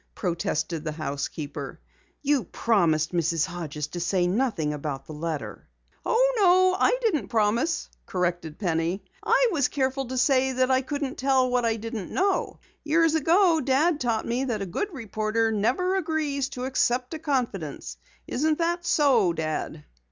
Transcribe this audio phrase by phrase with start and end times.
[0.15, 1.79] protested the housekeeper.
[2.23, 3.45] "You promised Mrs.
[3.45, 5.67] Hodges to say nothing about the letter."
[6.03, 9.03] "Oh, no, I didn't promise," corrected Penny.
[9.23, 12.59] "I was careful to say that I couldn't tell what I didn't know.
[12.83, 17.97] Years ago Dad taught me that a good reporter never agrees to accept a confidence.
[18.25, 19.85] Isn't that so, Dad?"